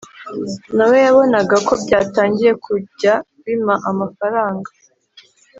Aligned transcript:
na 0.75 0.85
we 0.89 0.97
yabonaga 1.05 1.55
ko 1.67 1.73
byatangiye 1.83 2.51
kujya 2.65 3.13
bima 3.43 3.75
amafaranga 3.89 4.69